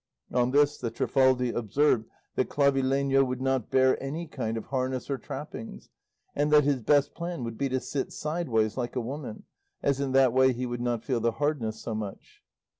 On 0.33 0.49
this 0.49 0.79
the 0.79 0.89
Trifaldi 0.89 1.51
observed 1.51 2.07
that 2.33 2.49
Clavileño 2.49 3.23
would 3.23 3.39
not 3.39 3.69
bear 3.69 4.01
any 4.01 4.25
kind 4.25 4.57
of 4.57 4.65
harness 4.65 5.11
or 5.11 5.19
trappings, 5.19 5.89
and 6.35 6.49
that 6.51 6.63
his 6.63 6.81
best 6.81 7.13
plan 7.13 7.43
would 7.43 7.55
be 7.55 7.69
to 7.69 7.79
sit 7.79 8.11
sideways 8.11 8.77
like 8.77 8.95
a 8.95 8.99
woman, 8.99 9.43
as 9.83 9.99
in 9.99 10.11
that 10.13 10.33
way 10.33 10.53
he 10.53 10.65
would 10.65 10.81
not 10.81 11.03
feel 11.03 11.19
the 11.19 11.33
hardness 11.33 11.83
so 11.83 11.93
much. 11.93 12.41